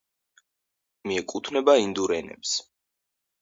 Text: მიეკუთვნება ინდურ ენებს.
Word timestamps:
მიეკუთვნება 1.11 1.75
ინდურ 1.83 2.15
ენებს. 2.17 2.57